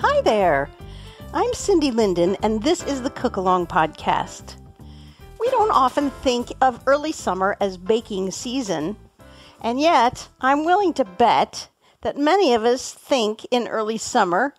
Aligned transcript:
Hi 0.00 0.20
there. 0.20 0.68
I'm 1.32 1.54
Cindy 1.54 1.90
Linden, 1.90 2.36
and 2.42 2.62
this 2.62 2.82
is 2.82 3.00
the 3.00 3.08
Cookalong 3.08 3.66
Podcast. 3.66 4.56
We 5.40 5.48
don't 5.50 5.70
often 5.70 6.10
think 6.10 6.52
of 6.60 6.82
early 6.84 7.12
summer 7.12 7.56
as 7.62 7.78
baking 7.78 8.32
season, 8.32 8.96
and 9.58 9.80
yet 9.80 10.28
I'm 10.38 10.66
willing 10.66 10.92
to 10.94 11.06
bet 11.06 11.70
that 12.02 12.18
many 12.18 12.52
of 12.52 12.62
us 12.62 12.92
think 12.92 13.46
in 13.50 13.68
early 13.68 13.96
summer 13.96 14.52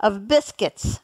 of 0.00 0.26
biscuits. 0.26 1.00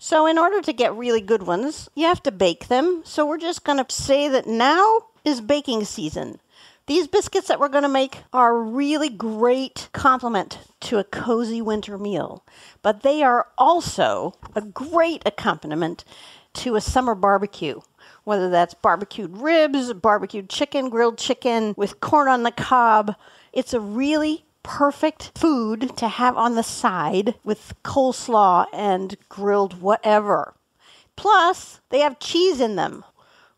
So, 0.00 0.26
in 0.26 0.36
order 0.36 0.60
to 0.60 0.72
get 0.72 0.92
really 0.96 1.20
good 1.20 1.44
ones, 1.44 1.88
you 1.94 2.06
have 2.06 2.24
to 2.24 2.32
bake 2.32 2.66
them. 2.66 3.02
So, 3.04 3.24
we're 3.24 3.38
just 3.38 3.62
going 3.62 3.78
to 3.78 3.94
say 3.94 4.26
that 4.28 4.48
now 4.48 5.02
is 5.24 5.40
baking 5.40 5.84
season. 5.84 6.40
These 6.86 7.06
biscuits 7.06 7.46
that 7.46 7.60
we're 7.60 7.68
going 7.68 7.84
to 7.84 7.88
make 7.88 8.18
are 8.32 8.56
a 8.56 8.62
really 8.62 9.08
great 9.08 9.88
complement 9.92 10.58
to 10.80 10.98
a 10.98 11.04
cozy 11.04 11.62
winter 11.62 11.96
meal, 11.96 12.44
but 12.82 13.02
they 13.02 13.22
are 13.22 13.46
also 13.56 14.34
a 14.56 14.60
great 14.60 15.22
accompaniment 15.24 16.04
to 16.54 16.74
a 16.74 16.80
summer 16.80 17.14
barbecue. 17.14 17.80
Whether 18.24 18.50
that's 18.50 18.74
barbecued 18.74 19.38
ribs, 19.38 19.92
barbecued 19.92 20.48
chicken, 20.48 20.90
grilled 20.90 21.18
chicken 21.18 21.74
with 21.76 22.00
corn 22.00 22.26
on 22.26 22.42
the 22.42 22.50
cob, 22.50 23.14
it's 23.52 23.72
a 23.72 23.80
really 23.80 24.44
perfect 24.64 25.32
food 25.38 25.96
to 25.96 26.08
have 26.08 26.36
on 26.36 26.56
the 26.56 26.62
side 26.62 27.34
with 27.44 27.74
coleslaw 27.84 28.66
and 28.72 29.16
grilled 29.28 29.80
whatever. 29.80 30.54
Plus, 31.14 31.80
they 31.90 32.00
have 32.00 32.18
cheese 32.18 32.60
in 32.60 32.74
them, 32.76 33.04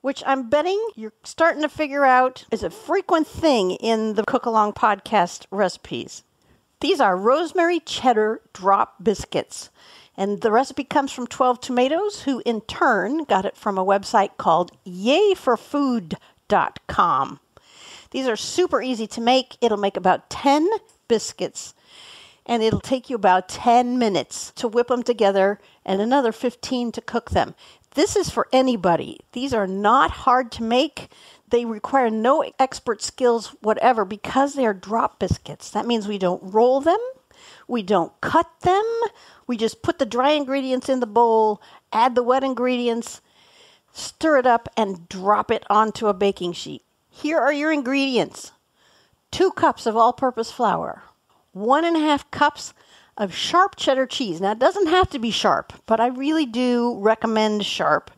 which 0.05 0.23
I'm 0.27 0.51
betting 0.51 0.87
you're 0.95 1.15
starting 1.23 1.63
to 1.63 1.69
figure 1.71 2.05
out 2.05 2.45
is 2.51 2.63
a 2.63 2.69
frequent 2.69 3.27
thing 3.27 3.71
in 3.71 4.13
the 4.13 4.25
Cookalong 4.25 4.75
podcast 4.75 5.47
recipes. 5.51 6.23
These 6.81 7.01
are 7.01 7.17
rosemary 7.17 7.81
cheddar 7.81 8.43
drop 8.53 9.03
biscuits. 9.03 9.71
And 10.15 10.43
the 10.43 10.53
recipe 10.53 10.85
comes 10.85 11.11
from 11.11 11.27
12 11.27 11.59
Tomatoes, 11.59 12.25
who 12.25 12.43
in 12.45 12.61
turn 12.61 13.25
got 13.25 13.47
it 13.47 13.57
from 13.57 13.79
a 13.79 13.85
website 13.85 14.37
called 14.37 14.73
yayforfood.com. 14.87 17.41
These 18.11 18.29
are 18.29 18.37
super 18.37 18.83
easy 18.83 19.07
to 19.07 19.23
make. 19.23 19.57
It'll 19.63 19.79
make 19.79 19.97
about 19.97 20.29
10 20.29 20.69
biscuits, 21.09 21.73
and 22.45 22.63
it'll 22.63 22.79
take 22.79 23.09
you 23.09 23.17
about 23.17 23.49
10 23.49 23.99
minutes 23.99 24.53
to 24.57 24.69
whip 24.69 24.89
them 24.89 25.03
together 25.03 25.59
and 25.83 26.03
another 26.03 26.31
15 26.31 26.93
to 26.93 27.01
cook 27.01 27.31
them. 27.31 27.55
This 27.95 28.17
is 28.17 28.29
for 28.29 28.49
anybody. 28.53 29.21
These 29.33 29.55
are 29.55 29.67
not 29.67 30.11
hard 30.11 30.51
to 30.53 30.63
make. 30.63 31.11
They 31.49 31.65
require 31.65 32.11
no 32.11 32.45
expert 32.59 33.03
skills 33.03 33.55
whatever 33.61 34.05
because 34.05 34.55
they 34.55 34.67
are 34.67 34.75
drop 34.75 35.21
biscuits. 35.21 35.71
That 35.71 35.87
means 35.87 36.09
we 36.09 36.19
don't 36.19 36.43
roll 36.43 36.81
them, 36.81 36.99
we 37.69 37.83
don't 37.83 38.13
cut 38.21 38.49
them. 38.63 38.85
We 39.47 39.57
just 39.57 39.83
put 39.83 39.99
the 39.99 40.07
dry 40.07 40.31
ingredients 40.31 40.89
in 40.89 41.01
the 41.01 41.07
bowl, 41.07 41.61
add 41.93 42.15
the 42.15 42.23
wet 42.23 42.43
ingredients, 42.43 43.21
stir 43.93 44.39
it 44.39 44.47
up, 44.47 44.69
and 44.77 45.09
drop 45.09 45.51
it 45.51 45.65
onto 45.69 46.07
a 46.09 46.15
baking 46.15 46.55
sheet. 46.55 46.83
Here 47.11 47.39
are 47.39 47.53
your 47.53 47.71
ingredients 47.71 48.53
two 49.31 49.51
cups 49.51 49.85
of 49.85 49.97
all 49.97 50.13
purpose 50.13 50.53
flour, 50.53 51.03
one 51.53 51.85
and 51.85 51.97
a 51.97 52.01
half 52.01 52.31
cups 52.31 52.73
of 53.17 53.35
sharp 53.35 53.77
cheddar 53.77 54.07
cheese. 54.07 54.41
Now, 54.41 54.53
it 54.53 54.59
doesn't 54.59 54.89
have 54.89 55.11
to 55.11 55.19
be 55.19 55.31
sharp, 55.31 55.73
but 55.87 56.01
I 56.01 56.09
really 56.09 56.47
do 56.47 56.97
recommend 56.99 57.65
sharp 57.65 58.11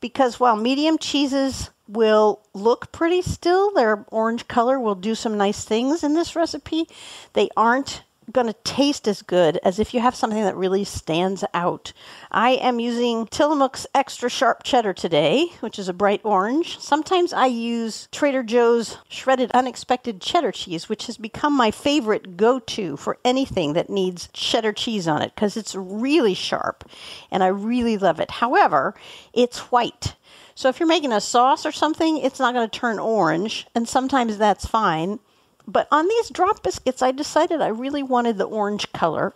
because 0.00 0.38
while 0.38 0.56
medium 0.56 0.98
cheeses 0.98 1.70
will 1.88 2.40
look 2.52 2.92
pretty 2.92 3.22
still, 3.22 3.72
their 3.72 4.04
orange 4.10 4.48
color 4.48 4.78
will 4.78 4.94
do 4.94 5.14
some 5.14 5.36
nice 5.36 5.64
things 5.64 6.02
in 6.02 6.14
this 6.14 6.36
recipe, 6.36 6.88
they 7.34 7.48
aren't 7.56 8.02
going 8.32 8.46
to 8.46 8.56
taste 8.64 9.06
as 9.08 9.22
good 9.22 9.58
as 9.62 9.78
if 9.78 9.94
you 9.94 10.00
have 10.00 10.14
something 10.14 10.42
that 10.42 10.56
really 10.56 10.84
stands 10.84 11.44
out. 11.54 11.92
I 12.30 12.50
am 12.50 12.80
using 12.80 13.26
Tillamook's 13.26 13.86
extra 13.94 14.28
sharp 14.28 14.62
cheddar 14.62 14.92
today, 14.92 15.48
which 15.60 15.78
is 15.78 15.88
a 15.88 15.92
bright 15.92 16.20
orange. 16.24 16.78
Sometimes 16.78 17.32
I 17.32 17.46
use 17.46 18.08
Trader 18.12 18.42
Joe's 18.42 18.98
shredded 19.08 19.50
unexpected 19.52 20.20
cheddar 20.20 20.52
cheese, 20.52 20.88
which 20.88 21.06
has 21.06 21.16
become 21.16 21.52
my 21.56 21.70
favorite 21.70 22.36
go 22.36 22.58
to 22.58 22.96
for 22.96 23.18
anything 23.24 23.72
that 23.74 23.90
needs 23.90 24.28
cheddar 24.32 24.72
cheese 24.72 25.06
on 25.06 25.22
it 25.22 25.34
because 25.34 25.56
it's 25.56 25.74
really 25.74 26.34
sharp 26.34 26.88
and 27.30 27.42
I 27.42 27.48
really 27.48 27.98
love 27.98 28.20
it. 28.20 28.30
However, 28.30 28.94
it's 29.32 29.70
white. 29.70 30.14
So 30.54 30.68
if 30.68 30.78
you're 30.78 30.86
making 30.86 31.12
a 31.12 31.20
sauce 31.20 31.66
or 31.66 31.72
something, 31.72 32.18
it's 32.18 32.38
not 32.38 32.54
going 32.54 32.68
to 32.68 32.78
turn 32.78 32.98
orange, 32.98 33.66
and 33.74 33.88
sometimes 33.88 34.38
that's 34.38 34.66
fine. 34.66 35.18
But 35.66 35.88
on 35.90 36.08
these 36.08 36.30
drop 36.30 36.62
biscuits, 36.62 37.02
I 37.02 37.10
decided 37.10 37.60
I 37.60 37.68
really 37.68 38.02
wanted 38.02 38.38
the 38.38 38.44
orange 38.44 38.92
color. 38.92 39.32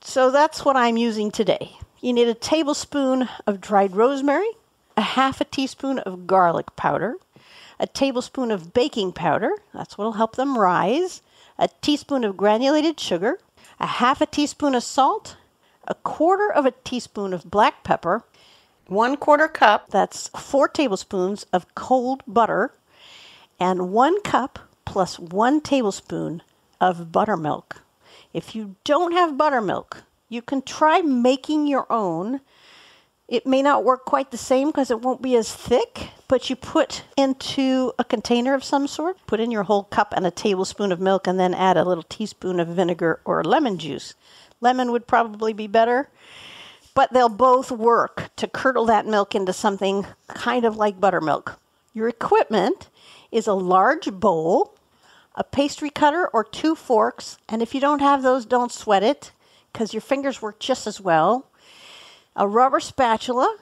So 0.00 0.30
that's 0.30 0.64
what 0.64 0.76
I'm 0.76 0.96
using 0.96 1.30
today. 1.30 1.72
You 2.00 2.12
need 2.12 2.28
a 2.28 2.34
tablespoon 2.34 3.28
of 3.46 3.60
dried 3.60 3.96
rosemary, 3.96 4.50
a 4.96 5.02
half 5.02 5.40
a 5.40 5.44
teaspoon 5.44 5.98
of 6.00 6.26
garlic 6.26 6.76
powder, 6.76 7.16
a 7.80 7.86
tablespoon 7.86 8.50
of 8.50 8.72
baking 8.72 9.12
powder, 9.12 9.52
that's 9.74 9.98
what 9.98 10.04
will 10.04 10.12
help 10.12 10.36
them 10.36 10.58
rise, 10.58 11.22
a 11.58 11.68
teaspoon 11.82 12.24
of 12.24 12.36
granulated 12.36 13.00
sugar, 13.00 13.38
a 13.80 13.86
half 13.86 14.20
a 14.20 14.26
teaspoon 14.26 14.74
of 14.74 14.82
salt, 14.82 15.36
a 15.86 15.94
quarter 15.94 16.52
of 16.52 16.66
a 16.66 16.74
teaspoon 16.84 17.32
of 17.32 17.50
black 17.50 17.82
pepper, 17.82 18.24
one 18.86 19.16
quarter 19.16 19.48
cup, 19.48 19.90
that's 19.90 20.28
four 20.28 20.68
tablespoons 20.68 21.44
of 21.52 21.74
cold 21.74 22.22
butter, 22.26 22.72
and 23.60 23.90
one 23.90 24.20
cup 24.22 24.67
plus 24.88 25.18
one 25.18 25.60
tablespoon 25.60 26.40
of 26.80 27.12
buttermilk. 27.12 27.82
If 28.32 28.54
you 28.54 28.76
don't 28.84 29.12
have 29.12 29.36
buttermilk, 29.36 30.04
you 30.30 30.40
can 30.40 30.62
try 30.62 31.02
making 31.02 31.66
your 31.66 31.86
own. 31.92 32.40
It 33.28 33.46
may 33.46 33.60
not 33.60 33.84
work 33.84 34.06
quite 34.06 34.30
the 34.30 34.38
same 34.38 34.68
because 34.68 34.90
it 34.90 35.02
won't 35.02 35.20
be 35.20 35.36
as 35.36 35.54
thick, 35.54 36.08
but 36.26 36.48
you 36.48 36.56
put 36.56 37.04
into 37.18 37.92
a 37.98 38.04
container 38.04 38.54
of 38.54 38.64
some 38.64 38.86
sort, 38.86 39.18
put 39.26 39.40
in 39.40 39.50
your 39.50 39.64
whole 39.64 39.82
cup 39.82 40.14
and 40.16 40.26
a 40.26 40.30
tablespoon 40.30 40.90
of 40.90 41.00
milk, 41.00 41.26
and 41.26 41.38
then 41.38 41.52
add 41.52 41.76
a 41.76 41.84
little 41.84 42.04
teaspoon 42.04 42.58
of 42.58 42.68
vinegar 42.68 43.20
or 43.26 43.44
lemon 43.44 43.76
juice. 43.76 44.14
Lemon 44.62 44.90
would 44.90 45.06
probably 45.06 45.52
be 45.52 45.66
better, 45.66 46.08
but 46.94 47.12
they'll 47.12 47.28
both 47.28 47.70
work 47.70 48.30
to 48.36 48.48
curdle 48.48 48.86
that 48.86 49.04
milk 49.04 49.34
into 49.34 49.52
something 49.52 50.06
kind 50.28 50.64
of 50.64 50.78
like 50.78 50.98
buttermilk. 50.98 51.60
Your 51.92 52.08
equipment 52.08 52.88
is 53.30 53.46
a 53.46 53.52
large 53.52 54.10
bowl 54.10 54.77
a 55.38 55.44
pastry 55.44 55.88
cutter 55.88 56.28
or 56.34 56.42
two 56.42 56.74
forks, 56.74 57.38
and 57.48 57.62
if 57.62 57.72
you 57.72 57.80
don't 57.80 58.00
have 58.00 58.22
those, 58.22 58.44
don't 58.44 58.72
sweat 58.72 59.04
it 59.04 59.30
because 59.72 59.94
your 59.94 60.00
fingers 60.00 60.42
work 60.42 60.58
just 60.58 60.86
as 60.86 61.00
well. 61.00 61.46
A 62.34 62.46
rubber 62.46 62.80
spatula 62.80 63.56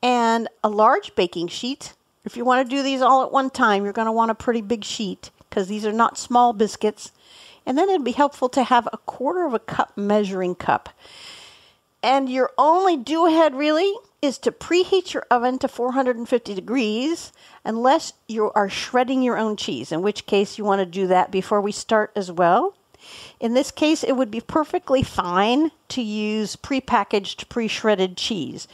and 0.00 0.48
a 0.62 0.68
large 0.68 1.16
baking 1.16 1.48
sheet. 1.48 1.94
If 2.24 2.36
you 2.36 2.44
want 2.44 2.64
to 2.64 2.76
do 2.76 2.84
these 2.84 3.02
all 3.02 3.24
at 3.24 3.32
one 3.32 3.50
time, 3.50 3.82
you're 3.82 3.92
going 3.92 4.06
to 4.06 4.12
want 4.12 4.30
a 4.30 4.36
pretty 4.36 4.60
big 4.62 4.84
sheet 4.84 5.30
because 5.48 5.66
these 5.66 5.84
are 5.84 5.92
not 5.92 6.16
small 6.16 6.52
biscuits. 6.52 7.10
And 7.66 7.76
then 7.76 7.88
it'd 7.88 8.04
be 8.04 8.12
helpful 8.12 8.48
to 8.50 8.62
have 8.62 8.88
a 8.92 8.98
quarter 8.98 9.44
of 9.44 9.54
a 9.54 9.58
cup 9.58 9.96
measuring 9.96 10.54
cup. 10.54 10.88
And 12.00 12.30
your 12.30 12.52
only 12.56 12.96
do 12.96 13.26
ahead 13.26 13.56
really 13.56 13.92
is 14.20 14.38
to 14.38 14.52
preheat 14.52 15.14
your 15.14 15.26
oven 15.30 15.58
to 15.58 15.68
450 15.68 16.54
degrees 16.54 17.32
unless 17.64 18.12
you 18.26 18.50
are 18.52 18.68
shredding 18.68 19.22
your 19.22 19.38
own 19.38 19.56
cheese, 19.56 19.92
in 19.92 20.02
which 20.02 20.26
case 20.26 20.58
you 20.58 20.64
want 20.64 20.80
to 20.80 20.86
do 20.86 21.06
that 21.06 21.30
before 21.30 21.60
we 21.60 21.72
start 21.72 22.10
as 22.16 22.30
well. 22.32 22.74
In 23.38 23.54
this 23.54 23.70
case, 23.70 24.02
it 24.02 24.16
would 24.16 24.30
be 24.30 24.40
perfectly 24.40 25.02
fine 25.02 25.70
to 25.90 26.02
use 26.02 26.56
prepackaged, 26.56 27.48
pre 27.48 27.68
shredded 27.68 28.16
cheese 28.16 28.66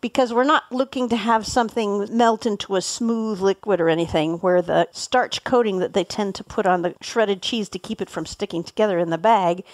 because 0.00 0.32
we're 0.32 0.44
not 0.44 0.70
looking 0.70 1.08
to 1.08 1.16
have 1.16 1.46
something 1.46 2.06
melt 2.16 2.46
into 2.46 2.76
a 2.76 2.82
smooth 2.82 3.40
liquid 3.40 3.80
or 3.80 3.88
anything 3.88 4.34
where 4.38 4.62
the 4.62 4.88
starch 4.92 5.42
coating 5.44 5.78
that 5.78 5.92
they 5.92 6.04
tend 6.04 6.34
to 6.34 6.44
put 6.44 6.66
on 6.66 6.82
the 6.82 6.94
shredded 7.00 7.42
cheese 7.42 7.68
to 7.68 7.78
keep 7.78 8.00
it 8.00 8.10
from 8.10 8.26
sticking 8.26 8.62
together 8.62 8.98
in 8.98 9.10
the 9.10 9.18
bag 9.18 9.64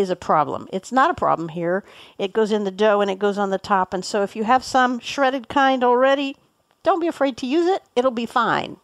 is 0.00 0.10
a 0.10 0.16
problem. 0.16 0.68
It's 0.72 0.90
not 0.90 1.10
a 1.10 1.14
problem 1.14 1.50
here. 1.50 1.84
It 2.18 2.32
goes 2.32 2.50
in 2.50 2.64
the 2.64 2.70
dough 2.70 3.00
and 3.00 3.10
it 3.10 3.18
goes 3.18 3.38
on 3.38 3.50
the 3.50 3.58
top. 3.58 3.94
And 3.94 4.04
so 4.04 4.22
if 4.22 4.34
you 4.34 4.44
have 4.44 4.64
some 4.64 4.98
shredded 4.98 5.48
kind 5.48 5.84
already, 5.84 6.36
don't 6.82 7.00
be 7.00 7.06
afraid 7.06 7.36
to 7.38 7.46
use 7.46 7.66
it. 7.66 7.82
It'll 7.94 8.10
be 8.10 8.26
fine. 8.26 8.78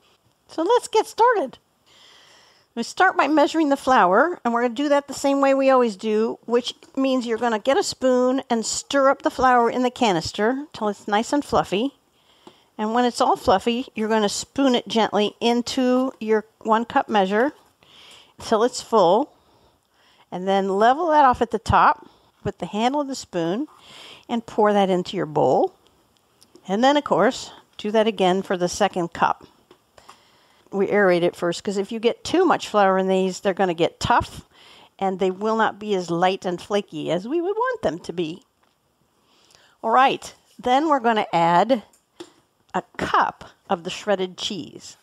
So 0.49 0.63
let's 0.63 0.89
get 0.89 1.07
started. 1.07 1.59
We 2.75 2.83
start 2.83 3.17
by 3.17 3.27
measuring 3.27 3.71
the 3.71 3.77
flour, 3.77 4.39
and 4.45 4.53
we're 4.53 4.61
going 4.61 4.75
to 4.75 4.83
do 4.83 4.91
that 4.91 5.09
the 5.09 5.15
same 5.15 5.41
way 5.41 5.55
we 5.55 5.71
always 5.71 5.97
do, 5.97 6.39
which 6.45 6.75
means 6.95 7.27
you're 7.27 7.39
going 7.39 7.53
to 7.53 7.59
get 7.59 7.79
a 7.79 7.83
spoon 7.83 8.43
and 8.51 8.67
stir 8.67 9.09
up 9.09 9.23
the 9.23 9.31
flour 9.31 9.71
in 9.71 9.83
the 9.83 9.91
canister 9.91 10.51
until 10.51 10.89
it's 10.89 11.09
nice 11.09 11.33
and 11.33 11.43
fluffy. 11.43 11.95
And 12.77 12.93
when 12.93 13.07
it's 13.07 13.23
all 13.23 13.37
fluffy, 13.37 13.87
you're 13.95 14.11
going 14.11 14.23
to 14.23 14.29
spoon 14.29 14.75
it 14.75 14.87
gently 14.87 15.35
into 15.41 16.13
your 16.21 16.45
one 16.59 16.85
cup 16.85 17.09
measure 17.09 17.53
until 18.39 18.63
it's 18.63 18.83
full. 18.83 19.33
And 20.31 20.47
then 20.47 20.69
level 20.69 21.09
that 21.09 21.25
off 21.25 21.43
at 21.43 21.51
the 21.51 21.59
top 21.59 22.09
with 22.45 22.59
the 22.59 22.67
handle 22.67 23.01
of 23.01 23.09
the 23.09 23.15
spoon 23.15 23.69
and 24.29 24.45
pour 24.45 24.73
that 24.73 24.91
into 24.91 25.17
your 25.17 25.27
bowl. 25.27 25.75
And 26.69 26.83
then, 26.83 26.97
of 26.97 27.05
course, 27.05 27.53
do 27.77 27.91
that 27.93 28.07
again 28.07 28.43
for 28.43 28.57
the 28.57 28.69
second 28.69 29.13
cup 29.13 29.47
we 30.77 30.87
aerate 30.87 31.23
it 31.23 31.37
first 31.37 31.63
because 31.63 31.77
if 31.77 31.91
you 31.91 31.99
get 31.99 32.25
too 32.25 32.45
much 32.45 32.69
flour 32.69 32.99
in 32.99 33.09
these, 33.09 33.41
they're 33.41 33.55
going 33.55 33.69
to 33.69 33.75
get 33.75 34.01
tough 34.01 34.47
and 34.99 35.19
they 35.19 35.31
will 35.31 35.57
not 35.57 35.79
be 35.79 35.95
as 35.95 36.11
light 36.11 36.45
and 36.45 36.61
flaky 36.61 37.11
as 37.11 37.27
we 37.29 37.41
would 37.41 37.57
want 37.57 37.83
them 37.83 37.99
to 38.01 38.13
be. 38.13 38.43
All 39.83 39.91
right, 39.91 40.35
then 40.59 40.89
we're 40.89 41.01
going 41.01 41.17
to 41.17 41.37
add 41.37 41.83
a 42.75 42.83
cup 42.97 43.45
of 43.69 43.85
the 43.85 43.91
shredded 43.91 44.37
cheese. 44.37 44.97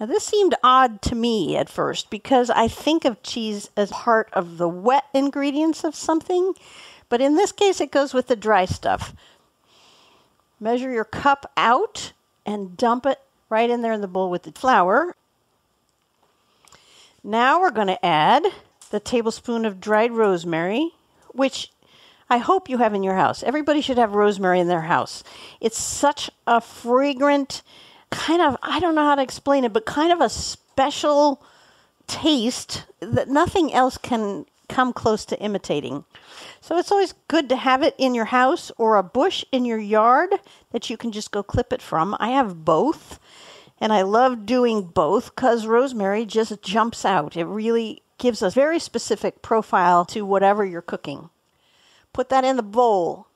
Now, 0.00 0.06
this 0.06 0.24
seemed 0.24 0.54
odd 0.64 1.02
to 1.02 1.14
me 1.14 1.58
at 1.58 1.68
first 1.68 2.08
because 2.08 2.48
I 2.48 2.68
think 2.68 3.04
of 3.04 3.22
cheese 3.22 3.68
as 3.76 3.90
part 3.90 4.30
of 4.32 4.56
the 4.56 4.68
wet 4.68 5.04
ingredients 5.12 5.84
of 5.84 5.94
something, 5.94 6.54
but 7.10 7.20
in 7.20 7.34
this 7.34 7.52
case, 7.52 7.82
it 7.82 7.92
goes 7.92 8.14
with 8.14 8.26
the 8.26 8.34
dry 8.34 8.64
stuff. 8.64 9.14
Measure 10.58 10.90
your 10.90 11.04
cup 11.04 11.52
out 11.54 12.14
and 12.46 12.78
dump 12.78 13.04
it 13.04 13.20
right 13.50 13.68
in 13.68 13.82
there 13.82 13.92
in 13.92 14.00
the 14.00 14.08
bowl 14.08 14.30
with 14.30 14.44
the 14.44 14.52
flour. 14.52 15.14
Now 17.22 17.60
we're 17.60 17.70
going 17.70 17.88
to 17.88 18.04
add 18.04 18.46
the 18.90 19.00
tablespoon 19.00 19.66
of 19.66 19.82
dried 19.82 20.12
rosemary, 20.12 20.92
which 21.28 21.70
I 22.30 22.38
hope 22.38 22.70
you 22.70 22.78
have 22.78 22.94
in 22.94 23.02
your 23.02 23.16
house. 23.16 23.42
Everybody 23.42 23.82
should 23.82 23.98
have 23.98 24.14
rosemary 24.14 24.60
in 24.60 24.68
their 24.68 24.82
house. 24.82 25.22
It's 25.60 25.78
such 25.78 26.30
a 26.46 26.60
fragrant, 26.62 27.62
kind 28.10 28.42
of, 28.42 28.56
I 28.62 28.80
don't 28.80 28.94
know 28.94 29.04
how 29.04 29.14
to 29.14 29.22
explain 29.22 29.64
it, 29.64 29.72
but 29.72 29.86
kind 29.86 30.12
of 30.12 30.20
a 30.20 30.28
special 30.28 31.42
taste 32.06 32.84
that 33.00 33.28
nothing 33.28 33.72
else 33.72 33.96
can 33.96 34.46
come 34.68 34.92
close 34.92 35.24
to 35.26 35.40
imitating. 35.40 36.04
So 36.60 36.78
it's 36.78 36.92
always 36.92 37.14
good 37.28 37.48
to 37.48 37.56
have 37.56 37.82
it 37.82 37.94
in 37.98 38.14
your 38.14 38.26
house 38.26 38.70
or 38.78 38.96
a 38.96 39.02
bush 39.02 39.44
in 39.52 39.64
your 39.64 39.78
yard 39.78 40.30
that 40.72 40.88
you 40.88 40.96
can 40.96 41.12
just 41.12 41.32
go 41.32 41.42
clip 41.42 41.72
it 41.72 41.82
from. 41.82 42.16
I 42.20 42.30
have 42.30 42.64
both. 42.64 43.18
And 43.82 43.92
I 43.92 44.02
love 44.02 44.44
doing 44.44 44.82
both 44.82 45.34
because 45.34 45.66
rosemary 45.66 46.26
just 46.26 46.62
jumps 46.62 47.04
out. 47.04 47.36
It 47.36 47.46
really 47.46 48.02
gives 48.18 48.42
a 48.42 48.50
very 48.50 48.78
specific 48.78 49.40
profile 49.40 50.04
to 50.06 50.22
whatever 50.22 50.64
you're 50.64 50.82
cooking. 50.82 51.30
Put 52.12 52.28
that 52.28 52.44
in 52.44 52.56
the 52.56 52.62
bowl. 52.62 53.26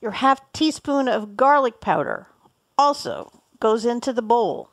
Your 0.00 0.10
half 0.10 0.52
teaspoon 0.52 1.08
of 1.08 1.36
garlic 1.36 1.80
powder 1.80 2.26
also 2.76 3.41
goes 3.62 3.84
into 3.84 4.12
the 4.12 4.22
bowl. 4.22 4.68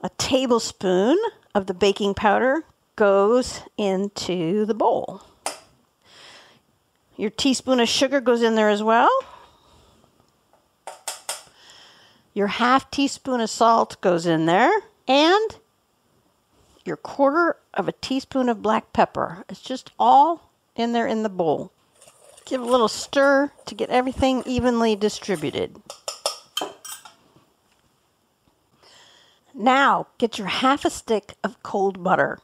A 0.00 0.08
tablespoon 0.16 1.18
of 1.54 1.66
the 1.66 1.74
baking 1.74 2.14
powder 2.14 2.64
goes 2.96 3.60
into 3.76 4.64
the 4.64 4.72
bowl. 4.72 5.20
Your 7.18 7.28
teaspoon 7.28 7.78
of 7.78 7.90
sugar 7.90 8.22
goes 8.22 8.40
in 8.40 8.54
there 8.54 8.70
as 8.70 8.82
well. 8.82 9.10
Your 12.32 12.46
half 12.46 12.90
teaspoon 12.90 13.42
of 13.42 13.50
salt 13.50 14.00
goes 14.00 14.24
in 14.24 14.46
there, 14.46 14.72
and 15.06 15.56
your 16.86 16.96
quarter 16.96 17.58
of 17.74 17.86
a 17.86 17.92
teaspoon 17.92 18.48
of 18.48 18.62
black 18.62 18.94
pepper. 18.94 19.44
It's 19.50 19.60
just 19.60 19.90
all 19.98 20.50
in 20.74 20.92
there 20.92 21.06
in 21.06 21.22
the 21.22 21.28
bowl. 21.28 21.70
Give 22.46 22.62
a 22.62 22.64
little 22.64 22.88
stir 22.88 23.52
to 23.66 23.74
get 23.74 23.90
everything 23.90 24.42
evenly 24.46 24.96
distributed. 24.96 25.82
Now, 29.56 30.08
get 30.18 30.36
your 30.36 30.48
half 30.48 30.84
a 30.84 30.90
stick 30.90 31.34
of 31.42 31.62
cold 31.62 32.04
butter. 32.04 32.38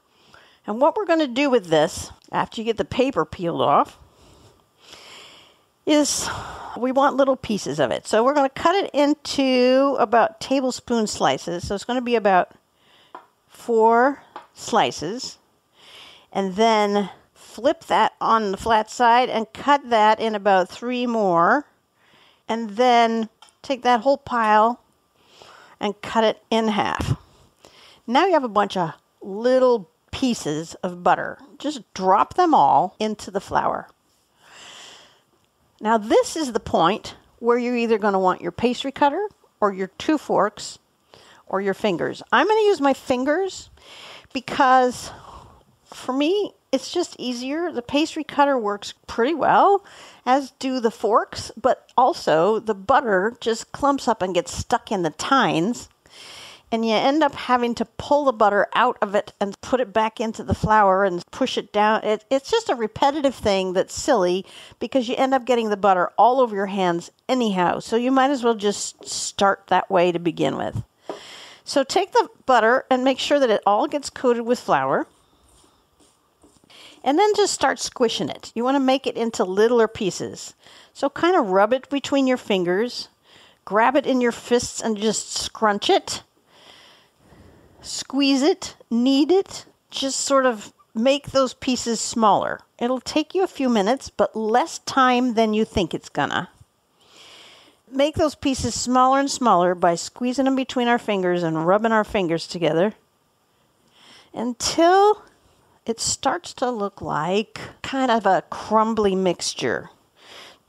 And 0.66 0.80
what 0.80 0.96
we're 0.96 1.04
going 1.04 1.18
to 1.18 1.26
do 1.26 1.50
with 1.50 1.66
this, 1.66 2.10
after 2.30 2.60
you 2.60 2.64
get 2.64 2.78
the 2.78 2.86
paper 2.86 3.26
peeled 3.26 3.60
off, 3.60 3.98
is 5.84 6.28
we 6.78 6.90
want 6.90 7.16
little 7.16 7.36
pieces 7.36 7.78
of 7.78 7.90
it. 7.90 8.06
So 8.06 8.24
we're 8.24 8.32
going 8.32 8.48
to 8.48 8.62
cut 8.62 8.76
it 8.76 8.90
into 8.94 9.96
about 9.98 10.40
tablespoon 10.40 11.06
slices. 11.06 11.66
So 11.66 11.74
it's 11.74 11.84
going 11.84 11.98
to 11.98 12.04
be 12.04 12.14
about 12.14 12.52
four 13.46 14.22
slices. 14.54 15.38
And 16.32 16.56
then 16.56 17.10
flip 17.34 17.84
that 17.84 18.14
on 18.22 18.52
the 18.52 18.56
flat 18.56 18.90
side 18.90 19.28
and 19.28 19.52
cut 19.52 19.90
that 19.90 20.18
in 20.18 20.34
about 20.34 20.70
three 20.70 21.06
more. 21.06 21.66
And 22.48 22.70
then 22.70 23.28
take 23.60 23.82
that 23.82 24.00
whole 24.00 24.16
pile 24.16 24.81
and 25.82 26.00
cut 26.00 26.24
it 26.24 26.42
in 26.50 26.68
half. 26.68 27.16
Now 28.06 28.24
you 28.24 28.32
have 28.32 28.44
a 28.44 28.48
bunch 28.48 28.76
of 28.76 28.92
little 29.20 29.90
pieces 30.12 30.74
of 30.76 31.02
butter. 31.02 31.38
Just 31.58 31.82
drop 31.92 32.34
them 32.34 32.54
all 32.54 32.96
into 32.98 33.30
the 33.30 33.40
flour. 33.40 33.88
Now, 35.80 35.98
this 35.98 36.36
is 36.36 36.52
the 36.52 36.60
point 36.60 37.16
where 37.40 37.58
you're 37.58 37.76
either 37.76 37.98
going 37.98 38.12
to 38.12 38.18
want 38.18 38.40
your 38.40 38.52
pastry 38.52 38.92
cutter 38.92 39.28
or 39.60 39.72
your 39.72 39.88
two 39.98 40.16
forks 40.16 40.78
or 41.48 41.60
your 41.60 41.74
fingers. 41.74 42.22
I'm 42.30 42.46
going 42.46 42.58
to 42.58 42.66
use 42.66 42.80
my 42.80 42.94
fingers 42.94 43.68
because 44.32 45.10
for 45.84 46.12
me, 46.12 46.52
it's 46.72 46.90
just 46.90 47.14
easier. 47.18 47.70
The 47.70 47.82
pastry 47.82 48.24
cutter 48.24 48.58
works 48.58 48.94
pretty 49.06 49.34
well, 49.34 49.84
as 50.26 50.52
do 50.52 50.80
the 50.80 50.90
forks, 50.90 51.52
but 51.60 51.90
also 51.96 52.58
the 52.58 52.74
butter 52.74 53.36
just 53.40 53.70
clumps 53.72 54.08
up 54.08 54.22
and 54.22 54.34
gets 54.34 54.56
stuck 54.56 54.90
in 54.90 55.02
the 55.02 55.10
tines 55.10 55.88
and 56.72 56.86
you 56.86 56.94
end 56.94 57.22
up 57.22 57.34
having 57.34 57.74
to 57.74 57.84
pull 57.84 58.24
the 58.24 58.32
butter 58.32 58.66
out 58.74 58.96
of 59.02 59.14
it 59.14 59.34
and 59.38 59.60
put 59.60 59.78
it 59.78 59.92
back 59.92 60.18
into 60.18 60.42
the 60.42 60.54
flour 60.54 61.04
and 61.04 61.22
push 61.30 61.58
it 61.58 61.70
down. 61.70 62.02
It, 62.02 62.24
it's 62.30 62.50
just 62.50 62.70
a 62.70 62.74
repetitive 62.74 63.34
thing 63.34 63.74
that's 63.74 63.94
silly 63.94 64.46
because 64.80 65.06
you 65.06 65.14
end 65.16 65.34
up 65.34 65.44
getting 65.44 65.68
the 65.68 65.76
butter 65.76 66.10
all 66.16 66.40
over 66.40 66.56
your 66.56 66.66
hands 66.66 67.10
anyhow. 67.28 67.80
So 67.80 67.96
you 67.96 68.10
might 68.10 68.30
as 68.30 68.42
well 68.42 68.54
just 68.54 69.06
start 69.06 69.64
that 69.66 69.90
way 69.90 70.10
to 70.12 70.18
begin 70.18 70.56
with. 70.56 70.82
So 71.62 71.84
take 71.84 72.12
the 72.12 72.28
butter 72.46 72.86
and 72.90 73.04
make 73.04 73.18
sure 73.18 73.38
that 73.38 73.50
it 73.50 73.62
all 73.66 73.86
gets 73.86 74.08
coated 74.08 74.46
with 74.46 74.58
flour. 74.58 75.06
And 77.04 77.18
then 77.18 77.34
just 77.34 77.52
start 77.52 77.80
squishing 77.80 78.28
it. 78.28 78.52
You 78.54 78.64
want 78.64 78.76
to 78.76 78.80
make 78.80 79.06
it 79.06 79.16
into 79.16 79.44
littler 79.44 79.88
pieces. 79.88 80.54
So 80.92 81.10
kind 81.10 81.36
of 81.36 81.48
rub 81.48 81.72
it 81.72 81.90
between 81.90 82.26
your 82.26 82.36
fingers, 82.36 83.08
grab 83.64 83.96
it 83.96 84.06
in 84.06 84.20
your 84.20 84.32
fists 84.32 84.80
and 84.80 84.96
just 84.96 85.32
scrunch 85.32 85.90
it 85.90 86.22
squeeze 87.82 88.42
it, 88.42 88.76
knead 88.90 89.30
it, 89.30 89.66
just 89.90 90.20
sort 90.20 90.46
of 90.46 90.72
make 90.94 91.32
those 91.32 91.54
pieces 91.54 92.00
smaller. 92.00 92.60
It'll 92.78 93.00
take 93.00 93.34
you 93.34 93.42
a 93.42 93.48
few 93.48 93.68
minutes, 93.68 94.08
but 94.08 94.34
less 94.36 94.78
time 94.80 95.34
than 95.34 95.52
you 95.52 95.64
think 95.64 95.92
it's 95.92 96.08
gonna. 96.08 96.48
Make 97.90 98.14
those 98.14 98.34
pieces 98.34 98.78
smaller 98.78 99.20
and 99.20 99.30
smaller 99.30 99.74
by 99.74 99.96
squeezing 99.96 100.46
them 100.46 100.56
between 100.56 100.88
our 100.88 100.98
fingers 100.98 101.42
and 101.42 101.66
rubbing 101.66 101.92
our 101.92 102.04
fingers 102.04 102.46
together 102.46 102.94
until 104.32 105.22
it 105.86 106.00
starts 106.00 106.54
to 106.54 106.70
look 106.70 107.00
like 107.02 107.60
kind 107.82 108.10
of 108.10 108.26
a 108.26 108.42
crumbly 108.50 109.14
mixture. 109.14 109.90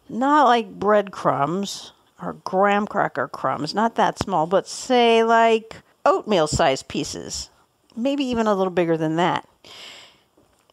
Not 0.10 0.46
like 0.46 0.80
breadcrumbs 0.80 1.92
or 2.22 2.34
graham 2.34 2.88
cracker 2.88 3.28
crumbs, 3.28 3.74
not 3.74 3.96
that 3.96 4.20
small, 4.20 4.48
but 4.48 4.68
say 4.68 5.24
like 5.24 5.78
oatmeal 6.06 6.48
sized 6.48 6.88
pieces. 6.88 7.50
maybe 7.96 8.24
even 8.24 8.48
a 8.48 8.56
little 8.56 8.72
bigger 8.72 8.98
than 8.98 9.16
that. 9.18 9.48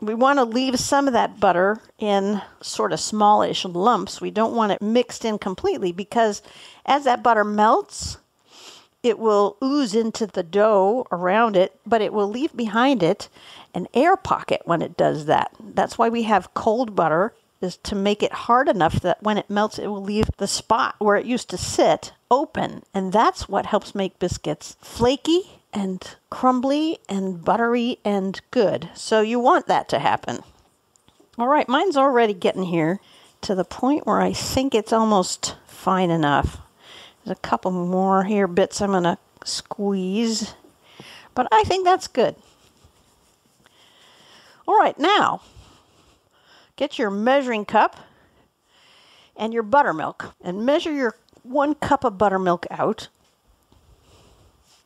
We 0.01 0.15
want 0.15 0.39
to 0.39 0.45
leave 0.45 0.81
some 0.81 1.07
of 1.07 1.13
that 1.13 1.39
butter 1.41 1.79
in 1.99 2.41
sort 2.63 2.93
of 2.93 3.01
smallish 3.01 3.65
lumps. 3.67 4.21
We 4.21 4.31
don't 4.31 4.55
want 4.55 4.73
it 4.73 4.81
mixed 4.81 5.27
in 5.27 5.39
completely 5.39 5.93
because 5.93 6.41
as 6.87 7.05
that 7.05 7.23
butter 7.23 7.45
melts, 7.45 8.10
it 9.03 9.19
will 9.19 9.57
ooze 9.63 9.95
into 9.95 10.27
the 10.27 10.43
dough 10.43 11.07
around 11.11 11.57
it, 11.57 11.79
but 11.87 12.03
it 12.03 12.13
will 12.13 12.29
leave 12.29 12.55
behind 12.57 13.03
it 13.03 13.29
an 13.75 13.89
air 13.95 14.17
pocket 14.17 14.63
when 14.65 14.83
it 14.83 14.97
does 14.97 15.27
that. 15.27 15.53
That's 15.59 15.97
why 15.97 16.09
we 16.09 16.25
have 16.25 16.55
cold 16.55 16.95
butter 16.95 17.33
is 17.61 17.77
to 17.79 17.95
make 17.95 18.23
it 18.23 18.33
hard 18.33 18.69
enough 18.69 19.01
that 19.01 19.23
when 19.23 19.37
it 19.37 19.51
melts 19.51 19.79
it 19.79 19.87
will 19.87 20.03
leave 20.03 20.31
the 20.39 20.47
spot 20.47 20.97
where 20.99 21.17
it 21.17 21.27
used 21.27 21.51
to 21.51 21.59
sit 21.59 22.13
open. 22.31 22.83
And 22.95 23.13
that's 23.13 23.49
what 23.49 23.67
helps 23.67 23.95
make 23.95 24.19
biscuits 24.19 24.77
flaky 24.81 25.61
and 25.73 26.17
crumbly 26.31 26.99
and 27.09 27.45
buttery 27.45 27.99
and 28.05 28.41
good. 28.51 28.89
So 28.95 29.21
you 29.21 29.39
want 29.39 29.67
that 29.67 29.89
to 29.91 29.99
happen. 29.99 30.41
All 31.39 31.49
right, 31.49 31.69
mine's 31.69 31.97
already 31.97 32.35
getting 32.35 32.65
here 32.65 33.01
to 33.43 33.55
the 33.55 33.65
point 33.65 34.07
where 34.07 34.21
I 34.21 34.33
think 34.33 34.75
it's 34.75 34.93
almost 34.93 35.57
fine 35.67 36.11
enough. 36.11 36.59
A 37.31 37.37
couple 37.37 37.71
more 37.71 38.25
here 38.25 38.49
bits 38.49 38.81
I'm 38.81 38.91
going 38.91 39.05
to 39.05 39.19
squeeze, 39.45 40.55
but 41.35 41.47
I 41.53 41.63
think 41.63 41.85
that's 41.85 42.09
good. 42.09 42.35
All 44.67 44.77
right, 44.77 44.99
now 44.99 45.43
get 46.77 46.99
your 46.99 47.11
measuring 47.11 47.65
cup 47.65 47.97
and 49.37 49.53
your 49.53 49.63
buttermilk 49.63 50.35
and 50.41 50.67
measure 50.67 50.93
your 50.93 51.15
one 51.43 51.75
cup 51.75 52.05
of 52.05 52.19
buttermilk 52.19 52.67
out. 52.71 53.09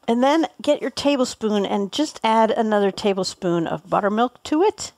And 0.06 0.22
then 0.22 0.46
get 0.60 0.82
your 0.82 0.90
tablespoon 0.90 1.64
and 1.64 1.92
just 1.92 2.20
add 2.22 2.50
another 2.50 2.90
tablespoon 2.90 3.66
of 3.66 3.88
buttermilk 3.88 4.42
to 4.44 4.62
it. 4.62 4.92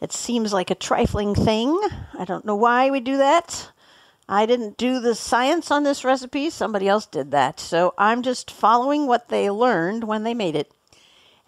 It 0.00 0.12
seems 0.12 0.52
like 0.52 0.70
a 0.70 0.74
trifling 0.74 1.34
thing. 1.34 1.78
I 2.18 2.24
don't 2.24 2.46
know 2.46 2.56
why 2.56 2.90
we 2.90 3.00
do 3.00 3.18
that. 3.18 3.70
I 4.32 4.46
didn't 4.46 4.76
do 4.76 5.00
the 5.00 5.16
science 5.16 5.72
on 5.72 5.82
this 5.82 6.04
recipe, 6.04 6.50
somebody 6.50 6.86
else 6.86 7.04
did 7.04 7.32
that. 7.32 7.58
So 7.58 7.94
I'm 7.98 8.22
just 8.22 8.48
following 8.48 9.08
what 9.08 9.28
they 9.28 9.50
learned 9.50 10.04
when 10.04 10.22
they 10.22 10.34
made 10.34 10.54
it. 10.54 10.70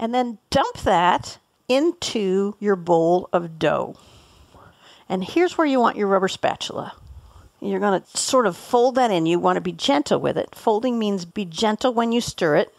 And 0.01 0.13
then 0.13 0.39
dump 0.51 0.79
that 0.79 1.39
into 1.69 2.57
your 2.59 2.75
bowl 2.75 3.29
of 3.33 3.61
dough. 3.61 3.95
And 5.09 5.23
here's 5.23 5.57
where 5.57 5.67
you 5.67 5.79
want 5.79 5.97
your 5.97 6.09
rubber 6.09 6.27
spatula. 6.27 6.95
You're 7.61 7.79
going 7.79 8.03
to 8.03 8.19
sort 8.19 8.47
of 8.47 8.57
fold 8.57 8.97
that 8.97 9.13
in. 9.13 9.27
You 9.27 9.39
want 9.39 9.59
to 9.59 9.61
be 9.61 9.71
gentle 9.71 10.19
with 10.19 10.37
it. 10.37 10.53
Folding 10.53 10.99
means 10.99 11.25
be 11.25 11.45
gentle 11.45 11.95
when 11.95 12.11
you 12.11 12.21
stir 12.21 12.57
it. 12.57 12.75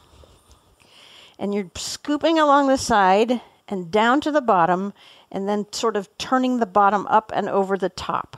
And 1.39 1.53
you're 1.53 1.71
scooping 1.75 2.37
along 2.37 2.67
the 2.67 2.77
side 2.77 3.39
and 3.69 3.89
down 3.89 4.19
to 4.19 4.31
the 4.31 4.41
bottom, 4.41 4.93
and 5.31 5.47
then 5.47 5.71
sort 5.71 5.95
of 5.95 6.09
turning 6.17 6.59
the 6.59 6.65
bottom 6.65 7.07
up 7.07 7.31
and 7.33 7.47
over 7.47 7.77
the 7.77 7.87
top. 7.87 8.37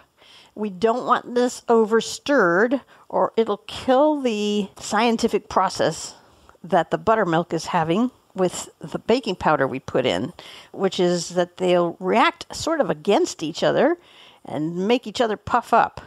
We 0.56 0.70
don't 0.70 1.06
want 1.06 1.36
this 1.36 1.62
over 1.68 2.00
stirred 2.02 2.82
or 3.10 3.34
it'll 3.36 3.62
kill 3.68 4.22
the 4.22 4.70
scientific 4.78 5.50
process 5.50 6.16
that 6.64 6.92
the 6.92 6.98
buttermilk 6.98 7.54
is 7.54 7.68
having 7.68 8.12
with 8.34 8.70
the 8.80 9.00
baking 9.00 9.36
powder 9.36 9.68
we 9.68 9.80
put 9.80 10.06
in, 10.06 10.34
which 10.72 11.00
is 11.00 11.30
that 11.30 11.58
they'll 11.58 11.96
react 12.00 12.54
sort 12.56 12.82
of 12.82 12.90
against 12.90 13.42
each 13.42 13.64
other 13.64 13.98
and 14.44 14.88
make 14.88 15.08
each 15.08 15.22
other 15.22 15.38
puff 15.38 15.74
up. 15.74 16.02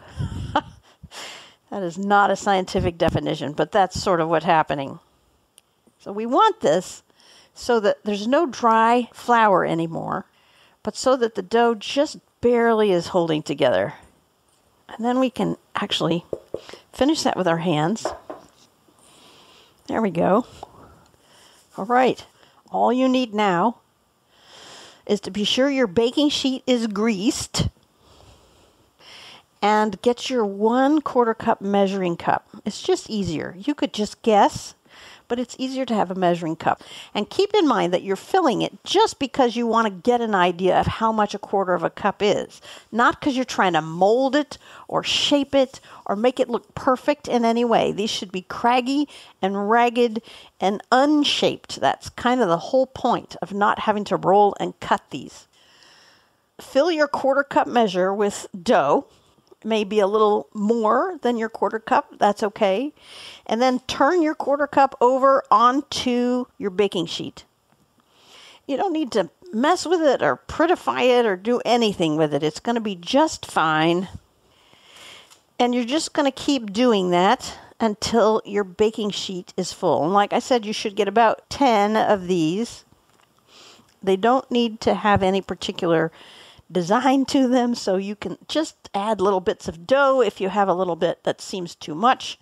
that 1.70 1.82
is 1.82 1.98
not 1.98 2.30
a 2.30 2.36
scientific 2.36 2.98
definition, 2.98 3.52
but 3.52 3.72
that's 3.72 4.00
sort 4.00 4.20
of 4.20 4.28
what's 4.28 4.44
happening. 4.44 4.98
So 5.98 6.12
we 6.12 6.26
want 6.26 6.60
this 6.60 7.02
so 7.54 7.80
that 7.80 8.04
there's 8.04 8.28
no 8.28 8.46
dry 8.46 9.08
flour 9.12 9.64
anymore, 9.64 10.26
but 10.82 10.96
so 10.96 11.16
that 11.16 11.34
the 11.34 11.42
dough 11.42 11.74
just 11.74 12.18
barely 12.40 12.92
is 12.92 13.08
holding 13.08 13.42
together. 13.42 13.94
And 14.88 15.04
then 15.04 15.20
we 15.20 15.30
can 15.30 15.56
actually 15.74 16.24
finish 16.92 17.22
that 17.22 17.36
with 17.36 17.46
our 17.46 17.58
hands. 17.58 18.06
There 19.86 20.02
we 20.02 20.10
go. 20.10 20.46
All 21.76 21.86
right. 21.86 22.24
All 22.70 22.92
you 22.92 23.08
need 23.08 23.32
now 23.32 23.78
is 25.06 25.20
to 25.20 25.30
be 25.30 25.44
sure 25.44 25.70
your 25.70 25.86
baking 25.86 26.28
sheet 26.30 26.62
is 26.66 26.86
greased 26.86 27.68
and 29.62 30.00
get 30.02 30.30
your 30.30 30.44
one 30.44 31.00
quarter 31.00 31.34
cup 31.34 31.60
measuring 31.60 32.16
cup. 32.16 32.48
It's 32.64 32.82
just 32.82 33.08
easier. 33.08 33.56
You 33.58 33.74
could 33.74 33.92
just 33.92 34.22
guess 34.22 34.74
but 35.28 35.38
it's 35.38 35.54
easier 35.58 35.84
to 35.84 35.94
have 35.94 36.10
a 36.10 36.14
measuring 36.14 36.56
cup. 36.56 36.82
And 37.14 37.30
keep 37.30 37.54
in 37.54 37.68
mind 37.68 37.92
that 37.92 38.02
you're 38.02 38.16
filling 38.16 38.62
it 38.62 38.82
just 38.84 39.18
because 39.18 39.56
you 39.56 39.66
want 39.66 39.86
to 39.86 40.10
get 40.10 40.20
an 40.20 40.34
idea 40.34 40.78
of 40.78 40.86
how 40.86 41.12
much 41.12 41.34
a 41.34 41.38
quarter 41.38 41.74
of 41.74 41.84
a 41.84 41.90
cup 41.90 42.16
is, 42.20 42.60
not 42.90 43.20
because 43.20 43.36
you're 43.36 43.44
trying 43.44 43.74
to 43.74 43.82
mold 43.82 44.34
it 44.34 44.58
or 44.88 45.04
shape 45.04 45.54
it 45.54 45.80
or 46.06 46.16
make 46.16 46.40
it 46.40 46.48
look 46.48 46.74
perfect 46.74 47.28
in 47.28 47.44
any 47.44 47.64
way. 47.64 47.92
These 47.92 48.10
should 48.10 48.32
be 48.32 48.42
craggy 48.42 49.08
and 49.40 49.70
ragged 49.70 50.22
and 50.60 50.82
unshaped. 50.90 51.80
That's 51.80 52.08
kind 52.08 52.40
of 52.40 52.48
the 52.48 52.58
whole 52.58 52.86
point 52.86 53.36
of 53.42 53.52
not 53.52 53.80
having 53.80 54.04
to 54.04 54.16
roll 54.16 54.56
and 54.58 54.78
cut 54.80 55.02
these. 55.10 55.46
Fill 56.60 56.90
your 56.90 57.06
quarter 57.06 57.44
cup 57.44 57.68
measure 57.68 58.12
with 58.12 58.46
dough 58.60 59.06
maybe 59.64 59.98
a 59.98 60.06
little 60.06 60.48
more 60.54 61.18
than 61.22 61.36
your 61.36 61.48
quarter 61.48 61.78
cup. 61.78 62.18
That's 62.18 62.42
okay. 62.42 62.92
And 63.46 63.60
then 63.60 63.80
turn 63.80 64.22
your 64.22 64.34
quarter 64.34 64.66
cup 64.66 64.94
over 65.00 65.42
onto 65.50 66.46
your 66.58 66.70
baking 66.70 67.06
sheet. 67.06 67.44
You 68.66 68.76
don't 68.76 68.92
need 68.92 69.12
to 69.12 69.30
mess 69.52 69.86
with 69.86 70.02
it 70.02 70.22
or 70.22 70.36
prettify 70.46 71.18
it 71.18 71.26
or 71.26 71.36
do 71.36 71.60
anything 71.64 72.16
with 72.16 72.34
it. 72.34 72.42
It's 72.42 72.60
going 72.60 72.74
to 72.74 72.80
be 72.80 72.94
just 72.94 73.46
fine. 73.46 74.08
And 75.58 75.74
you're 75.74 75.84
just 75.84 76.12
going 76.12 76.30
to 76.30 76.42
keep 76.44 76.72
doing 76.72 77.10
that 77.10 77.58
until 77.80 78.42
your 78.44 78.64
baking 78.64 79.10
sheet 79.10 79.52
is 79.56 79.72
full. 79.72 80.04
And 80.04 80.12
like 80.12 80.32
I 80.32 80.38
said, 80.38 80.66
you 80.66 80.72
should 80.72 80.96
get 80.96 81.08
about 81.08 81.48
10 81.50 81.96
of 81.96 82.28
these. 82.28 82.84
They 84.02 84.16
don't 84.16 84.48
need 84.50 84.80
to 84.82 84.94
have 84.94 85.22
any 85.22 85.40
particular 85.40 86.12
design 86.70 87.24
to 87.26 87.48
them, 87.48 87.74
so 87.74 87.96
you 87.96 88.16
can 88.16 88.38
just 88.48 88.90
add 88.94 89.20
little 89.20 89.40
bits 89.40 89.68
of 89.68 89.86
dough 89.86 90.22
if 90.22 90.40
you 90.40 90.48
have 90.48 90.68
a 90.68 90.74
little 90.74 90.96
bit 90.96 91.24
that 91.24 91.40
seems 91.40 91.74
too 91.74 91.94
much. 91.94 92.38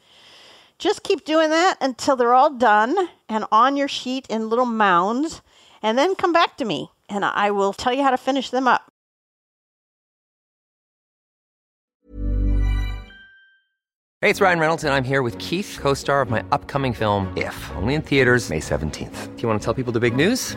Just 0.78 1.02
keep 1.02 1.24
doing 1.24 1.50
that 1.50 1.76
until 1.80 2.16
they're 2.16 2.34
all 2.34 2.50
done 2.50 3.08
and 3.28 3.44
on 3.50 3.76
your 3.76 3.88
sheet 3.88 4.26
in 4.28 4.48
little 4.48 4.66
mounds, 4.66 5.42
and 5.82 5.96
then 5.96 6.14
come 6.14 6.32
back 6.32 6.56
to 6.56 6.64
me 6.64 6.90
and 7.08 7.24
I 7.24 7.50
will 7.50 7.72
tell 7.72 7.92
you 7.92 8.02
how 8.02 8.10
to 8.10 8.16
finish 8.16 8.50
them 8.50 8.68
up. 8.68 8.92
Hey, 14.22 14.30
it's 14.30 14.40
Ryan 14.40 14.58
Reynolds, 14.58 14.82
and 14.82 14.92
I'm 14.92 15.04
here 15.04 15.22
with 15.22 15.38
Keith, 15.38 15.78
co 15.80 15.94
star 15.94 16.22
of 16.22 16.30
my 16.30 16.44
upcoming 16.50 16.92
film, 16.92 17.32
If, 17.36 17.70
only 17.76 17.94
in 17.94 18.02
theaters, 18.02 18.50
May 18.50 18.60
17th. 18.60 19.36
Do 19.36 19.42
you 19.42 19.48
want 19.48 19.60
to 19.60 19.64
tell 19.64 19.74
people 19.74 19.92
the 19.92 20.00
big 20.00 20.16
news? 20.16 20.56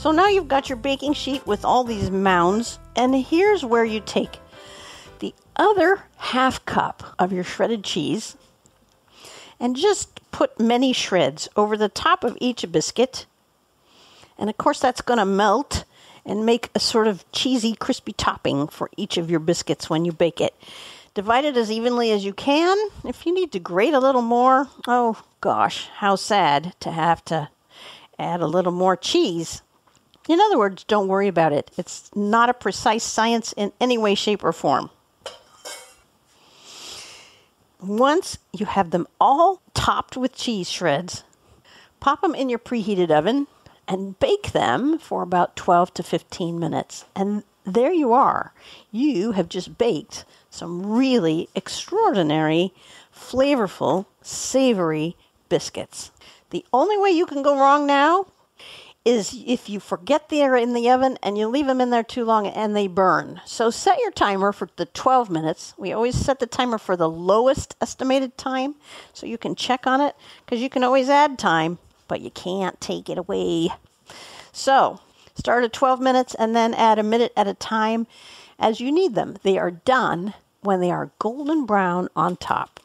So 0.00 0.12
now 0.12 0.28
you've 0.28 0.48
got 0.48 0.70
your 0.70 0.78
baking 0.78 1.12
sheet 1.12 1.46
with 1.46 1.62
all 1.62 1.84
these 1.84 2.10
mounds, 2.10 2.78
and 2.96 3.14
here's 3.14 3.66
where 3.66 3.84
you 3.84 4.00
take 4.00 4.38
the 5.18 5.34
other 5.56 6.04
half 6.16 6.64
cup 6.64 7.14
of 7.18 7.34
your 7.34 7.44
shredded 7.44 7.84
cheese 7.84 8.34
and 9.60 9.76
just 9.76 10.22
put 10.32 10.58
many 10.58 10.94
shreds 10.94 11.50
over 11.54 11.76
the 11.76 11.90
top 11.90 12.24
of 12.24 12.38
each 12.40 12.64
biscuit. 12.72 13.26
And 14.38 14.48
of 14.48 14.56
course, 14.56 14.80
that's 14.80 15.02
going 15.02 15.18
to 15.18 15.26
melt 15.26 15.84
and 16.24 16.46
make 16.46 16.70
a 16.74 16.80
sort 16.80 17.06
of 17.06 17.30
cheesy, 17.30 17.74
crispy 17.74 18.14
topping 18.14 18.68
for 18.68 18.88
each 18.96 19.18
of 19.18 19.30
your 19.30 19.38
biscuits 19.38 19.90
when 19.90 20.06
you 20.06 20.12
bake 20.12 20.40
it. 20.40 20.54
Divide 21.12 21.44
it 21.44 21.58
as 21.58 21.70
evenly 21.70 22.10
as 22.10 22.24
you 22.24 22.32
can. 22.32 22.88
If 23.04 23.26
you 23.26 23.34
need 23.34 23.52
to 23.52 23.58
grate 23.58 23.92
a 23.92 24.00
little 24.00 24.22
more, 24.22 24.66
oh 24.88 25.22
gosh, 25.42 25.90
how 25.96 26.16
sad 26.16 26.72
to 26.80 26.90
have 26.90 27.22
to 27.26 27.50
add 28.18 28.40
a 28.40 28.46
little 28.46 28.72
more 28.72 28.96
cheese. 28.96 29.60
In 30.28 30.40
other 30.40 30.58
words, 30.58 30.84
don't 30.84 31.08
worry 31.08 31.28
about 31.28 31.52
it. 31.52 31.70
It's 31.76 32.10
not 32.14 32.48
a 32.48 32.54
precise 32.54 33.04
science 33.04 33.52
in 33.56 33.72
any 33.80 33.98
way, 33.98 34.14
shape, 34.14 34.44
or 34.44 34.52
form. 34.52 34.90
Once 37.80 38.38
you 38.52 38.66
have 38.66 38.90
them 38.90 39.06
all 39.20 39.62
topped 39.72 40.16
with 40.16 40.36
cheese 40.36 40.68
shreds, 40.68 41.24
pop 41.98 42.20
them 42.20 42.34
in 42.34 42.50
your 42.50 42.58
preheated 42.58 43.10
oven 43.10 43.46
and 43.88 44.18
bake 44.20 44.52
them 44.52 44.98
for 44.98 45.22
about 45.22 45.56
12 45.56 45.94
to 45.94 46.02
15 46.02 46.58
minutes. 46.58 47.06
And 47.16 47.42
there 47.64 47.92
you 47.92 48.12
are. 48.12 48.52
You 48.92 49.32
have 49.32 49.48
just 49.48 49.78
baked 49.78 50.24
some 50.50 50.92
really 50.92 51.48
extraordinary, 51.54 52.72
flavorful, 53.14 54.06
savory 54.22 55.16
biscuits. 55.48 56.10
The 56.50 56.64
only 56.72 56.98
way 56.98 57.10
you 57.10 57.26
can 57.26 57.42
go 57.42 57.58
wrong 57.58 57.86
now 57.86 58.26
is 59.04 59.42
if 59.46 59.70
you 59.70 59.80
forget 59.80 60.28
they're 60.28 60.56
in 60.56 60.74
the 60.74 60.90
oven 60.90 61.16
and 61.22 61.38
you 61.38 61.48
leave 61.48 61.66
them 61.66 61.80
in 61.80 61.90
there 61.90 62.02
too 62.02 62.24
long 62.24 62.46
and 62.46 62.76
they 62.76 62.86
burn. 62.86 63.40
So 63.46 63.70
set 63.70 63.98
your 63.98 64.10
timer 64.10 64.52
for 64.52 64.68
the 64.76 64.86
12 64.86 65.30
minutes. 65.30 65.74
We 65.78 65.92
always 65.92 66.14
set 66.14 66.38
the 66.38 66.46
timer 66.46 66.76
for 66.76 66.96
the 66.96 67.08
lowest 67.08 67.76
estimated 67.80 68.36
time 68.36 68.74
so 69.12 69.26
you 69.26 69.38
can 69.38 69.54
check 69.54 69.86
on 69.86 70.00
it 70.00 70.14
because 70.44 70.60
you 70.60 70.68
can 70.68 70.84
always 70.84 71.08
add 71.08 71.38
time, 71.38 71.78
but 72.08 72.20
you 72.20 72.30
can't 72.30 72.80
take 72.80 73.08
it 73.08 73.16
away. 73.16 73.70
So 74.52 75.00
start 75.34 75.64
at 75.64 75.72
12 75.72 76.00
minutes 76.00 76.34
and 76.34 76.54
then 76.54 76.74
add 76.74 76.98
a 76.98 77.02
minute 77.02 77.32
at 77.36 77.48
a 77.48 77.54
time 77.54 78.06
as 78.58 78.80
you 78.80 78.92
need 78.92 79.14
them. 79.14 79.38
They 79.42 79.56
are 79.56 79.70
done 79.70 80.34
when 80.60 80.80
they 80.80 80.90
are 80.90 81.10
golden 81.18 81.64
brown 81.64 82.08
on 82.14 82.36
top. 82.36 82.80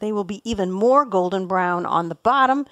They 0.00 0.12
will 0.12 0.24
be 0.24 0.42
even 0.44 0.72
more 0.72 1.04
golden 1.04 1.46
brown 1.46 1.86
on 1.86 2.08
the 2.08 2.16
bottom 2.16 2.66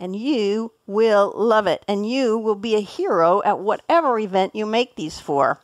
and 0.00 0.16
you 0.16 0.72
will 0.86 1.32
love 1.36 1.66
it. 1.66 1.84
And 1.86 2.08
you 2.08 2.38
will 2.38 2.56
be 2.56 2.74
a 2.74 2.80
hero 2.80 3.42
at 3.44 3.60
whatever 3.60 4.18
event 4.18 4.56
you 4.56 4.64
make 4.66 4.96
these 4.96 5.20
for. 5.20 5.60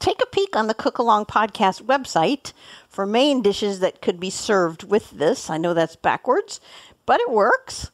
Take 0.00 0.20
a 0.20 0.26
peek 0.26 0.54
on 0.54 0.66
the 0.66 0.74
Cookalong 0.74 1.26
Podcast 1.26 1.82
website 1.84 2.52
for 2.88 3.06
main 3.06 3.40
dishes 3.40 3.80
that 3.80 4.02
could 4.02 4.20
be 4.20 4.28
served 4.28 4.82
with 4.82 5.12
this. 5.12 5.48
I 5.48 5.56
know 5.56 5.72
that's 5.72 5.96
backwards, 5.96 6.60
but 7.06 7.20
it 7.20 7.30
works. 7.30 7.90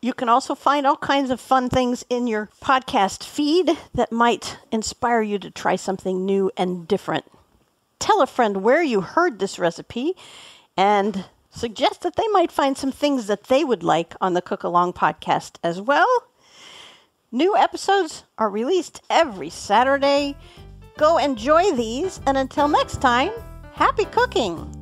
You 0.00 0.14
can 0.14 0.28
also 0.28 0.54
find 0.54 0.86
all 0.86 0.96
kinds 0.96 1.30
of 1.30 1.40
fun 1.40 1.68
things 1.68 2.04
in 2.08 2.26
your 2.26 2.48
podcast 2.62 3.24
feed 3.24 3.76
that 3.94 4.10
might 4.10 4.58
inspire 4.72 5.22
you 5.22 5.38
to 5.40 5.50
try 5.50 5.76
something 5.76 6.24
new 6.24 6.50
and 6.56 6.88
different. 6.88 7.24
Tell 7.98 8.22
a 8.22 8.26
friend 8.26 8.64
where 8.64 8.82
you 8.82 9.00
heard 9.00 9.38
this 9.38 9.58
recipe 9.58 10.16
and 10.76 11.24
suggest 11.52 12.02
that 12.02 12.16
they 12.16 12.26
might 12.28 12.50
find 12.50 12.76
some 12.76 12.92
things 12.92 13.26
that 13.26 13.44
they 13.44 13.62
would 13.62 13.82
like 13.82 14.14
on 14.20 14.34
the 14.34 14.42
Cookalong 14.42 14.94
podcast 14.94 15.58
as 15.62 15.80
well. 15.80 16.08
New 17.30 17.56
episodes 17.56 18.24
are 18.36 18.50
released 18.50 19.00
every 19.08 19.50
Saturday. 19.50 20.36
Go 20.98 21.18
enjoy 21.18 21.72
these, 21.72 22.20
and 22.26 22.36
until 22.36 22.68
next 22.68 23.00
time, 23.00 23.30
happy 23.72 24.04
cooking! 24.06 24.81